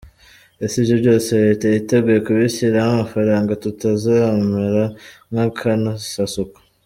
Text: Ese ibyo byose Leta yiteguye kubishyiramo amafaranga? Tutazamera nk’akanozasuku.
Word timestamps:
Ese 0.65 0.75
ibyo 0.83 0.95
byose 1.01 1.29
Leta 1.45 1.65
yiteguye 1.73 2.19
kubishyiramo 2.25 2.89
amafaranga? 2.93 3.59
Tutazamera 3.63 4.83
nk’akanozasuku. 5.31 6.57